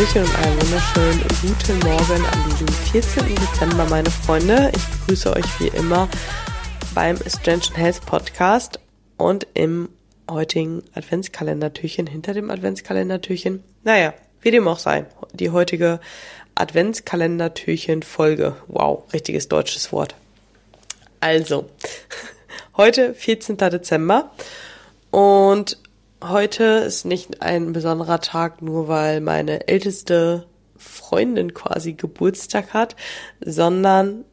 Hallöchen 0.00 0.22
und 0.22 0.34
einen 0.38 0.62
wunderschönen 0.62 1.20
guten 1.42 1.78
Morgen 1.80 2.24
an 2.24 2.48
diesem 2.48 2.68
14. 2.68 3.34
Dezember, 3.34 3.84
meine 3.90 4.10
Freunde. 4.10 4.72
Ich 4.74 4.82
begrüße 4.86 5.36
euch 5.36 5.60
wie 5.60 5.68
immer 5.76 6.08
beim 6.94 7.18
Strange 7.18 7.64
Health 7.74 8.06
Podcast 8.06 8.80
und 9.18 9.46
im 9.52 9.90
heutigen 10.30 10.82
Adventskalendertürchen, 10.94 12.06
hinter 12.06 12.32
dem 12.32 12.50
Adventskalendertürchen. 12.50 13.62
Naja, 13.84 14.14
wie 14.40 14.50
dem 14.50 14.66
auch 14.68 14.78
sei, 14.78 15.04
die 15.34 15.50
heutige 15.50 16.00
Adventskalendertürchen-Folge. 16.54 18.56
Wow, 18.68 19.02
richtiges 19.12 19.48
deutsches 19.48 19.92
Wort. 19.92 20.14
Also, 21.20 21.68
heute 22.78 23.12
14. 23.12 23.58
Dezember 23.58 24.30
und 25.10 25.76
heute 26.22 26.64
ist 26.64 27.04
nicht 27.04 27.42
ein 27.42 27.72
besonderer 27.72 28.20
Tag, 28.20 28.62
nur 28.62 28.88
weil 28.88 29.20
meine 29.20 29.68
älteste 29.68 30.46
Freundin 30.76 31.54
quasi 31.54 31.94
Geburtstag 31.94 32.72
hat, 32.72 32.96
sondern 33.44 34.24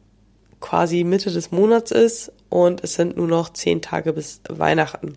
quasi 0.60 1.04
Mitte 1.04 1.30
des 1.30 1.50
Monats 1.50 1.90
ist 1.90 2.32
und 2.48 2.82
es 2.82 2.94
sind 2.94 3.16
nur 3.16 3.28
noch 3.28 3.52
zehn 3.52 3.82
Tage 3.82 4.12
bis 4.12 4.40
Weihnachten. 4.48 5.16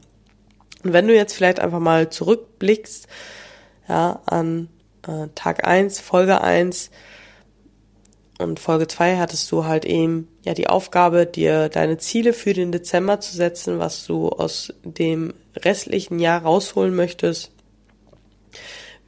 Und 0.84 0.94
wenn 0.94 1.08
du 1.08 1.16
jetzt 1.16 1.34
vielleicht 1.34 1.60
einfach 1.60 1.80
mal 1.80 2.10
zurückblickst, 2.10 3.08
ja, 3.88 4.22
an 4.26 4.70
äh, 5.08 5.28
Tag 5.36 5.68
eins, 5.68 6.00
Folge 6.00 6.42
eins 6.42 6.92
und 8.42 8.60
Folge 8.60 8.88
zwei 8.88 9.18
hattest 9.18 9.52
du 9.52 9.66
halt 9.66 9.86
eben 9.86 10.28
ja 10.44 10.54
die 10.54 10.68
Aufgabe, 10.68 11.26
dir 11.26 11.70
deine 11.70 11.98
Ziele 11.98 12.34
für 12.34 12.54
den 12.54 12.72
Dezember 12.72 13.20
zu 13.20 13.36
setzen, 13.36 13.80
was 13.80 14.06
du 14.06 14.30
aus 14.30 14.74
dem 14.84 15.34
restlichen 15.56 16.20
Jahr 16.20 16.42
rausholen 16.42 16.96
möchtest, 16.96 17.52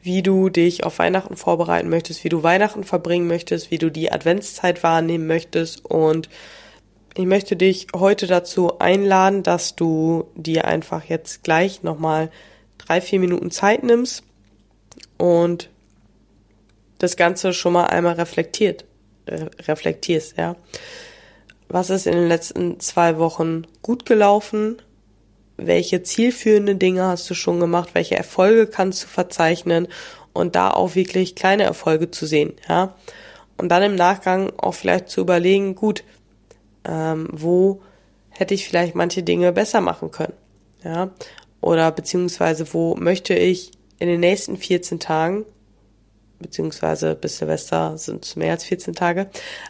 wie 0.01 0.21
du 0.21 0.49
dich 0.49 0.83
auf 0.83 0.99
Weihnachten 0.99 1.35
vorbereiten 1.35 1.89
möchtest, 1.89 2.23
wie 2.23 2.29
du 2.29 2.43
Weihnachten 2.43 2.83
verbringen 2.83 3.27
möchtest, 3.27 3.71
wie 3.71 3.77
du 3.77 3.89
die 3.89 4.11
Adventszeit 4.11 4.83
wahrnehmen 4.83 5.27
möchtest. 5.27 5.85
Und 5.85 6.29
ich 7.15 7.25
möchte 7.25 7.55
dich 7.55 7.87
heute 7.95 8.27
dazu 8.27 8.79
einladen, 8.79 9.43
dass 9.43 9.75
du 9.75 10.25
dir 10.35 10.65
einfach 10.65 11.05
jetzt 11.05 11.43
gleich 11.43 11.83
nochmal 11.83 12.31
drei, 12.77 13.01
vier 13.01 13.19
Minuten 13.19 13.51
Zeit 13.51 13.83
nimmst 13.83 14.23
und 15.17 15.69
das 16.97 17.17
Ganze 17.17 17.53
schon 17.53 17.73
mal 17.73 17.85
einmal 17.85 18.13
reflektiert, 18.13 18.85
reflektierst, 19.27 20.37
ja. 20.37 20.55
Was 21.69 21.89
ist 21.89 22.05
in 22.05 22.13
den 22.13 22.27
letzten 22.27 22.79
zwei 22.79 23.17
Wochen 23.17 23.63
gut 23.81 24.05
gelaufen? 24.05 24.81
Welche 25.57 26.03
zielführenden 26.03 26.77
Dinge 26.77 27.03
hast 27.03 27.29
du 27.29 27.33
schon 27.33 27.59
gemacht? 27.59 27.89
Welche 27.93 28.15
Erfolge 28.15 28.67
kannst 28.67 29.03
du 29.03 29.07
verzeichnen? 29.07 29.87
Und 30.33 30.55
da 30.55 30.71
auch 30.71 30.95
wirklich 30.95 31.35
kleine 31.35 31.63
Erfolge 31.63 32.09
zu 32.09 32.25
sehen, 32.25 32.53
ja. 32.67 32.95
Und 33.55 33.69
dann 33.69 33.83
im 33.83 33.95
Nachgang 33.95 34.51
auch 34.57 34.73
vielleicht 34.73 35.09
zu 35.09 35.21
überlegen, 35.21 35.75
gut, 35.75 36.03
ähm, 36.85 37.27
wo 37.31 37.81
hätte 38.29 38.55
ich 38.55 38.67
vielleicht 38.67 38.95
manche 38.95 39.21
Dinge 39.21 39.51
besser 39.51 39.79
machen 39.79 40.09
können. 40.11 40.33
Ja, 40.83 41.11
oder 41.61 41.91
beziehungsweise 41.91 42.73
wo 42.73 42.95
möchte 42.95 43.35
ich 43.35 43.71
in 43.99 44.07
den 44.07 44.19
nächsten 44.19 44.57
14 44.57 44.99
Tagen, 44.99 45.45
beziehungsweise 46.43 47.15
bis 47.15 47.39
Silvester 47.39 47.97
sind 47.97 48.23
es 48.23 48.35
mehr 48.35 48.51
als 48.51 48.63
14 48.65 48.93
Tage, 48.93 49.29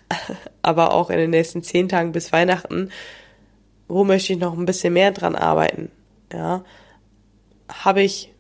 aber 0.61 0.93
auch 0.93 1.09
in 1.09 1.17
den 1.17 1.29
nächsten 1.29 1.63
10 1.63 1.87
Tagen 1.87 2.11
bis 2.11 2.33
Weihnachten, 2.33 2.89
wo 3.87 4.03
möchte 4.03 4.33
ich 4.33 4.39
noch 4.39 4.57
ein 4.57 4.65
bisschen 4.65 4.93
mehr 4.93 5.11
dran 5.11 5.35
arbeiten? 5.35 5.91
Ja, 6.33 6.65
habe 7.69 8.01
ich 8.01 8.33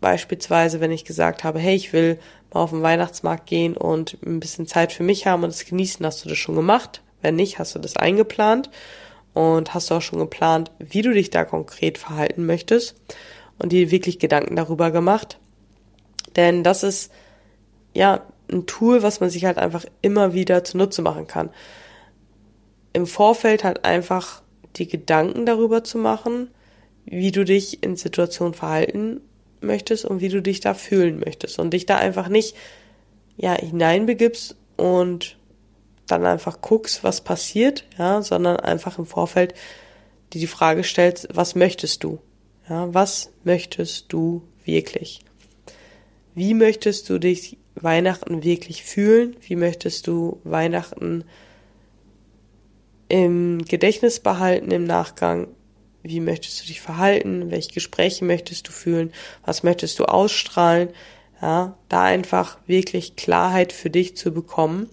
beispielsweise, 0.00 0.80
wenn 0.80 0.90
ich 0.90 1.04
gesagt 1.04 1.44
habe, 1.44 1.58
hey, 1.58 1.74
ich 1.74 1.92
will 1.92 2.18
mal 2.52 2.60
auf 2.60 2.70
den 2.70 2.82
Weihnachtsmarkt 2.82 3.46
gehen 3.46 3.76
und 3.76 4.18
ein 4.26 4.40
bisschen 4.40 4.66
Zeit 4.66 4.92
für 4.92 5.02
mich 5.02 5.26
haben 5.26 5.44
und 5.44 5.50
es 5.50 5.64
genießen, 5.64 6.04
hast 6.04 6.24
du 6.24 6.28
das 6.28 6.38
schon 6.38 6.56
gemacht? 6.56 7.02
Wenn 7.22 7.36
nicht, 7.36 7.58
hast 7.58 7.74
du 7.74 7.78
das 7.78 7.96
eingeplant 7.96 8.68
und 9.32 9.72
hast 9.72 9.90
du 9.90 9.94
auch 9.94 10.02
schon 10.02 10.18
geplant, 10.18 10.70
wie 10.78 11.02
du 11.02 11.12
dich 11.12 11.30
da 11.30 11.44
konkret 11.44 11.96
verhalten 11.96 12.44
möchtest 12.44 12.96
und 13.58 13.72
dir 13.72 13.90
wirklich 13.90 14.18
Gedanken 14.18 14.56
darüber 14.56 14.90
gemacht. 14.90 15.38
Denn 16.36 16.64
das 16.64 16.82
ist 16.82 17.12
ja 17.94 18.22
ein 18.50 18.66
Tool, 18.66 19.02
was 19.02 19.20
man 19.20 19.30
sich 19.30 19.44
halt 19.44 19.58
einfach 19.58 19.84
immer 20.02 20.34
wieder 20.34 20.64
zunutze 20.64 21.02
machen 21.02 21.26
kann. 21.26 21.50
Im 22.92 23.06
Vorfeld 23.06 23.64
halt 23.64 23.84
einfach 23.84 24.42
die 24.76 24.88
Gedanken 24.88 25.46
darüber 25.46 25.84
zu 25.84 25.98
machen, 25.98 26.50
wie 27.04 27.32
du 27.32 27.44
dich 27.44 27.82
in 27.82 27.96
Situationen 27.96 28.54
verhalten 28.54 29.20
möchtest 29.60 30.04
und 30.04 30.20
wie 30.20 30.28
du 30.28 30.42
dich 30.42 30.60
da 30.60 30.74
fühlen 30.74 31.20
möchtest 31.20 31.58
und 31.58 31.72
dich 31.72 31.86
da 31.86 31.96
einfach 31.96 32.28
nicht 32.28 32.56
ja 33.36 33.54
hineinbegibst 33.54 34.56
und 34.76 35.36
dann 36.06 36.26
einfach 36.26 36.60
guckst, 36.60 37.04
was 37.04 37.22
passiert, 37.22 37.84
ja, 37.98 38.22
sondern 38.22 38.56
einfach 38.56 38.98
im 38.98 39.06
Vorfeld 39.06 39.54
dir 40.32 40.40
die 40.40 40.46
Frage 40.46 40.84
stellst, 40.84 41.28
was 41.32 41.54
möchtest 41.54 42.04
du? 42.04 42.18
Ja, 42.68 42.92
was 42.92 43.30
möchtest 43.44 44.12
du 44.12 44.42
wirklich? 44.64 45.20
Wie 46.34 46.54
möchtest 46.54 47.08
du 47.08 47.18
dich 47.18 47.58
Weihnachten 47.82 48.42
wirklich 48.42 48.82
fühlen? 48.84 49.36
Wie 49.40 49.56
möchtest 49.56 50.06
du 50.06 50.40
Weihnachten 50.44 51.24
im 53.08 53.64
Gedächtnis 53.64 54.20
behalten 54.20 54.70
im 54.70 54.84
Nachgang? 54.84 55.48
Wie 56.02 56.20
möchtest 56.20 56.62
du 56.62 56.66
dich 56.66 56.80
verhalten? 56.80 57.50
Welche 57.50 57.72
Gespräche 57.72 58.24
möchtest 58.24 58.68
du 58.68 58.72
fühlen? 58.72 59.12
Was 59.44 59.62
möchtest 59.62 59.98
du 59.98 60.04
ausstrahlen? 60.04 60.88
Ja, 61.40 61.76
da 61.88 62.04
einfach 62.04 62.58
wirklich 62.66 63.16
Klarheit 63.16 63.72
für 63.72 63.90
dich 63.90 64.16
zu 64.16 64.32
bekommen 64.32 64.88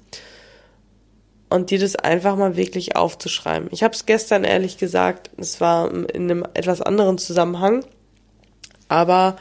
und 1.50 1.72
dir 1.72 1.80
das 1.80 1.96
einfach 1.96 2.36
mal 2.36 2.56
wirklich 2.56 2.96
aufzuschreiben. 2.96 3.70
Ich 3.72 3.84
habe 3.84 3.94
es 3.94 4.06
gestern 4.06 4.44
ehrlich 4.44 4.78
gesagt, 4.78 5.32
es 5.38 5.62
war 5.62 5.92
in 5.92 6.08
einem 6.32 6.46
etwas 6.54 6.82
anderen 6.82 7.18
Zusammenhang, 7.18 7.86
aber 8.88 9.38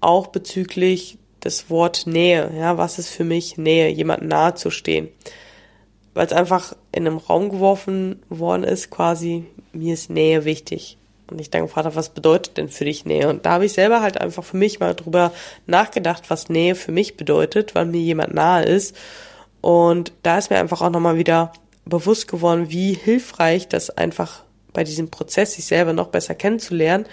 auch 0.00 0.28
bezüglich 0.28 1.18
des 1.44 1.70
Wort 1.70 2.06
Nähe. 2.06 2.50
Ja, 2.56 2.78
was 2.78 2.98
ist 2.98 3.10
für 3.10 3.24
mich 3.24 3.56
Nähe, 3.56 3.88
jemandem 3.88 4.28
nahe 4.28 4.54
zu 4.54 4.70
stehen? 4.70 5.08
Weil 6.14 6.26
es 6.26 6.32
einfach 6.32 6.74
in 6.92 7.06
einem 7.06 7.18
Raum 7.18 7.48
geworfen 7.48 8.22
worden 8.28 8.64
ist, 8.64 8.90
quasi, 8.90 9.44
mir 9.72 9.94
ist 9.94 10.10
Nähe 10.10 10.44
wichtig. 10.44 10.98
Und 11.30 11.40
ich 11.40 11.50
denke, 11.50 11.68
Vater, 11.68 11.94
was 11.94 12.08
bedeutet 12.08 12.56
denn 12.56 12.68
für 12.68 12.84
dich 12.84 13.04
Nähe? 13.04 13.28
Und 13.28 13.44
da 13.44 13.52
habe 13.52 13.66
ich 13.66 13.74
selber 13.74 14.00
halt 14.00 14.20
einfach 14.20 14.44
für 14.44 14.56
mich 14.56 14.80
mal 14.80 14.94
drüber 14.94 15.32
nachgedacht, 15.66 16.30
was 16.30 16.48
Nähe 16.48 16.74
für 16.74 16.92
mich 16.92 17.16
bedeutet, 17.16 17.74
weil 17.74 17.86
mir 17.86 18.00
jemand 18.00 18.34
nahe 18.34 18.64
ist. 18.64 18.96
Und 19.60 20.12
da 20.22 20.38
ist 20.38 20.50
mir 20.50 20.58
einfach 20.58 20.80
auch 20.80 20.90
nochmal 20.90 21.18
wieder 21.18 21.52
bewusst 21.84 22.28
geworden, 22.28 22.70
wie 22.70 22.94
hilfreich 22.94 23.68
das 23.68 23.90
einfach 23.90 24.44
bei 24.72 24.84
diesem 24.84 25.10
Prozess, 25.10 25.54
sich 25.54 25.66
selber 25.66 25.92
noch 25.92 26.08
besser 26.08 26.34
kennenzulernen, 26.34 27.06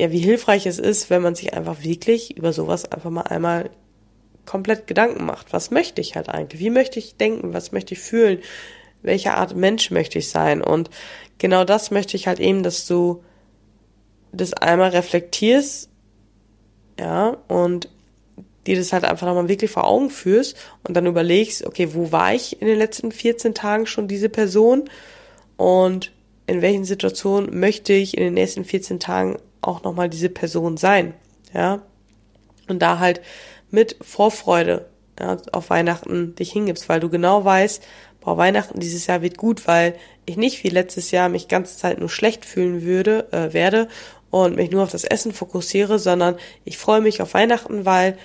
ja, 0.00 0.10
wie 0.10 0.18
hilfreich 0.18 0.64
es 0.64 0.78
ist, 0.78 1.10
wenn 1.10 1.20
man 1.20 1.34
sich 1.34 1.52
einfach 1.52 1.82
wirklich 1.82 2.34
über 2.38 2.54
sowas 2.54 2.90
einfach 2.90 3.10
mal 3.10 3.24
einmal 3.24 3.68
komplett 4.46 4.86
Gedanken 4.86 5.26
macht. 5.26 5.52
Was 5.52 5.70
möchte 5.70 6.00
ich 6.00 6.16
halt 6.16 6.30
eigentlich? 6.30 6.58
Wie 6.58 6.70
möchte 6.70 6.98
ich 6.98 7.16
denken? 7.16 7.52
Was 7.52 7.70
möchte 7.70 7.92
ich 7.92 8.00
fühlen? 8.00 8.38
Welche 9.02 9.34
Art 9.34 9.54
Mensch 9.54 9.90
möchte 9.90 10.18
ich 10.18 10.30
sein? 10.30 10.62
Und 10.62 10.88
genau 11.36 11.64
das 11.64 11.90
möchte 11.90 12.16
ich 12.16 12.26
halt 12.26 12.40
eben, 12.40 12.62
dass 12.62 12.86
du 12.86 13.22
das 14.32 14.54
einmal 14.54 14.88
reflektierst, 14.88 15.90
ja, 16.98 17.36
und 17.48 17.90
dir 18.66 18.76
das 18.76 18.94
halt 18.94 19.04
einfach 19.04 19.26
nochmal 19.26 19.48
wirklich 19.50 19.70
vor 19.70 19.86
Augen 19.86 20.08
führst 20.08 20.56
und 20.82 20.96
dann 20.96 21.04
überlegst, 21.04 21.66
okay, 21.66 21.92
wo 21.92 22.10
war 22.10 22.32
ich 22.32 22.62
in 22.62 22.66
den 22.66 22.78
letzten 22.78 23.12
14 23.12 23.52
Tagen 23.52 23.86
schon 23.86 24.08
diese 24.08 24.30
Person 24.30 24.88
und 25.58 26.10
in 26.46 26.62
welchen 26.62 26.84
Situationen 26.84 27.60
möchte 27.60 27.92
ich 27.92 28.16
in 28.16 28.24
den 28.24 28.34
nächsten 28.34 28.64
14 28.64 28.98
Tagen 28.98 29.36
auch 29.62 29.82
nochmal 29.82 30.08
diese 30.08 30.28
Person 30.28 30.76
sein, 30.76 31.14
ja. 31.52 31.82
Und 32.68 32.80
da 32.80 32.98
halt 32.98 33.20
mit 33.70 33.96
Vorfreude 34.00 34.86
ja, 35.18 35.36
auf 35.52 35.70
Weihnachten 35.70 36.34
dich 36.34 36.52
hingibst, 36.52 36.88
weil 36.88 37.00
du 37.00 37.08
genau 37.08 37.44
weißt, 37.44 37.82
boah, 38.20 38.36
Weihnachten 38.36 38.80
dieses 38.80 39.06
Jahr 39.06 39.22
wird 39.22 39.36
gut, 39.36 39.66
weil 39.66 39.94
ich 40.26 40.36
nicht 40.36 40.62
wie 40.64 40.68
letztes 40.68 41.10
Jahr 41.10 41.28
mich 41.28 41.48
ganze 41.48 41.76
Zeit 41.76 41.98
nur 41.98 42.08
schlecht 42.08 42.44
fühlen 42.44 42.82
würde, 42.82 43.28
äh, 43.32 43.52
werde 43.52 43.88
und 44.30 44.56
mich 44.56 44.70
nur 44.70 44.84
auf 44.84 44.90
das 44.90 45.04
Essen 45.04 45.32
fokussiere, 45.32 45.98
sondern 45.98 46.36
ich 46.64 46.78
freue 46.78 47.00
mich 47.00 47.20
auf 47.20 47.34
Weihnachten, 47.34 47.84
weil 47.84 48.16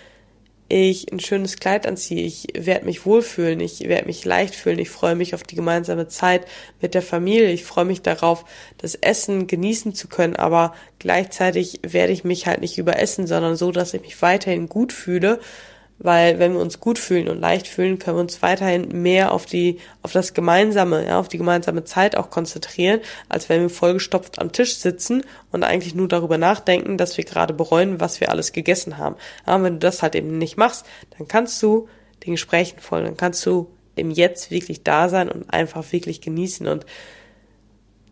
ich 0.67 1.12
ein 1.12 1.19
schönes 1.19 1.57
Kleid 1.57 1.85
anziehe, 1.85 2.23
ich 2.23 2.47
werde 2.56 2.85
mich 2.85 3.06
wohlfühlen, 3.06 3.59
ich 3.59 3.88
werde 3.88 4.07
mich 4.07 4.25
leicht 4.25 4.56
fühlen, 4.56 4.79
ich 4.79 4.89
freue 4.89 5.15
mich 5.15 5.35
auf 5.35 5.44
die 5.44 5.56
gemeinsame 5.56 6.07
Zeit 6.07 6.45
mit 6.81 6.95
der 6.95 7.03
Familie, 7.03 7.51
ich 7.51 7.63
freue 7.63 7.85
mich 7.85 8.01
darauf, 8.01 8.45
das 8.79 8.95
Essen 8.95 9.45
genießen 9.47 9.94
zu 9.94 10.07
können, 10.07 10.35
aber 10.35 10.73
gleichzeitig 10.97 11.81
werde 11.83 12.13
ich 12.13 12.23
mich 12.23 12.47
halt 12.47 12.62
nicht 12.62 12.77
überessen, 12.77 13.27
sondern 13.27 13.56
so, 13.56 13.71
dass 13.71 13.94
ich 13.94 14.01
mich 14.01 14.21
weiterhin 14.21 14.67
gut 14.67 14.91
fühle, 14.91 15.39
Weil 15.97 16.39
wenn 16.39 16.53
wir 16.53 16.59
uns 16.59 16.81
gut 16.81 17.00
fühlen 17.00 17.30
und 17.30 17.39
leicht 17.39 17.68
fühlen, 17.68 18.00
können 18.00 18.18
wir 18.18 18.21
uns 18.21 18.42
weiterhin 18.42 19.01
mehr 19.01 19.31
auf 19.31 19.45
die, 19.45 19.80
auf 20.01 20.12
das 20.12 20.33
Gemeinsame, 20.33 21.07
ja, 21.07 21.19
auf 21.19 21.30
die 21.30 21.38
gemeinsame 21.38 21.86
Zeit 21.86 22.18
auch 22.18 22.30
konzentrieren, 22.30 23.00
als 23.30 23.47
wenn 23.47 23.62
wir 23.62 23.69
vollgestopft 23.69 24.39
am 24.39 24.51
Tisch 24.51 24.75
sitzen 24.75 25.24
und 25.53 25.63
eigentlich 25.63 25.95
nur 25.95 26.09
darüber 26.09 26.38
nachdenken, 26.38 26.97
dass 26.97 27.18
wir 27.18 27.24
gerade 27.24 27.53
bereuen, 27.53 28.01
was 28.01 28.19
wir 28.19 28.30
alles 28.30 28.51
gegessen 28.51 28.97
haben. 28.97 29.15
Aber 29.45 29.63
wenn 29.63 29.74
du 29.74 29.80
das 29.80 30.03
halt 30.03 30.15
eben 30.15 30.38
nicht 30.38 30.57
machst, 30.57 30.86
dann 31.18 31.30
kannst 31.30 31.63
du 31.63 31.88
den 32.25 32.33
Gesprächen 32.33 32.80
folgen, 32.80 33.06
dann 33.06 33.18
kannst 33.18 33.45
du 33.45 33.69
im 33.95 34.12
Jetzt 34.12 34.51
wirklich 34.51 34.83
da 34.83 35.07
sein 35.07 35.30
und 35.30 35.53
einfach 35.53 35.94
wirklich 35.94 36.19
genießen. 36.19 36.68
Und 36.68 36.86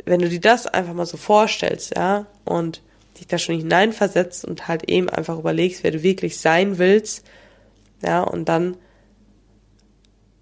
wenn 0.05 0.21
du 0.21 0.29
dir 0.29 0.39
das 0.39 0.67
einfach 0.67 0.93
mal 0.93 1.05
so 1.05 1.17
vorstellst, 1.17 1.95
ja, 1.97 2.27
und 2.45 2.81
dich 3.19 3.27
da 3.27 3.37
schon 3.37 3.57
hineinversetzt 3.57 4.45
und 4.45 4.67
halt 4.67 4.89
eben 4.89 5.09
einfach 5.09 5.37
überlegst, 5.37 5.83
wer 5.83 5.91
du 5.91 6.01
wirklich 6.01 6.39
sein 6.39 6.77
willst, 6.77 7.25
ja, 8.01 8.21
und 8.21 8.49
dann 8.49 8.77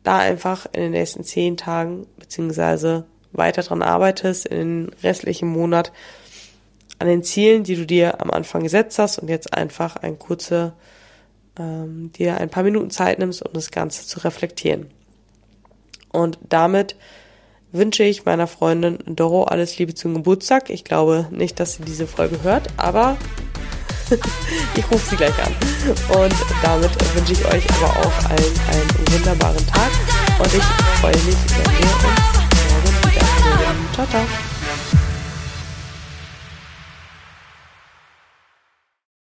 da 0.04 0.18
einfach 0.18 0.66
in 0.72 0.82
den 0.82 0.92
nächsten 0.92 1.24
zehn 1.24 1.58
Tagen 1.58 2.08
beziehungsweise 2.18 3.06
weiter 3.32 3.62
dran 3.62 3.82
arbeitest, 3.82 4.46
in 4.46 4.58
den 4.58 4.96
restlichen 5.04 5.50
Monat 5.50 5.92
an 7.00 7.08
den 7.08 7.24
Zielen, 7.24 7.64
die 7.64 7.76
du 7.76 7.86
dir 7.86 8.22
am 8.22 8.30
Anfang 8.32 8.64
gesetzt 8.64 9.00
hast 9.00 9.20
und 9.20 9.28
jetzt 9.28 9.54
einfach 9.54 9.96
ein 9.96 10.20
kurze, 10.20 10.74
ähm, 11.58 12.12
dir 12.14 12.38
ein 12.38 12.50
paar 12.50 12.64
Minuten 12.64 12.92
Zeit 12.92 13.20
nimmst, 13.20 13.46
um 13.46 13.54
das 13.54 13.72
Ganze 13.72 14.06
zu 14.06 14.20
reflektieren. 14.20 14.92
Und 16.12 16.38
damit 16.48 16.96
wünsche 17.72 18.04
ich 18.04 18.26
meiner 18.26 18.48
Freundin 18.48 19.00
Doro 19.06 19.46
alles 19.46 19.78
Liebe 19.78 19.96
zum 19.96 20.14
Geburtstag. 20.14 20.70
Ich 20.70 20.84
glaube 20.84 21.28
nicht, 21.32 21.60
dass 21.60 21.76
sie 21.76 21.84
diese 21.84 22.06
Folge 22.06 22.44
hört, 22.44 22.68
aber 22.78 23.18
ich 24.76 24.92
rufe 24.92 25.10
sie 25.10 25.16
gleich 25.16 25.38
an. 25.44 25.54
Und 26.10 26.36
damit 26.64 27.16
wünsche 27.16 27.34
ich 27.34 27.46
euch 27.46 27.66
aber 27.76 27.90
auch 28.00 28.30
allen 28.30 28.60
einen 28.70 29.14
wunderbaren 29.14 29.68
Tag 29.68 29.92
und 30.40 30.54
ich 30.54 30.64
freue 31.00 31.12
mich, 31.12 31.38
wenn 31.58 31.72
wir 31.72 31.86
uns 31.86 32.04
morgen 32.04 33.12
wieder 33.12 33.26
sehen. 33.26 33.88
Ciao, 33.94 34.08
ciao. 34.08 34.51